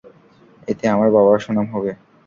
[0.67, 1.91] এতে আমার বাবার সুনাম হবে।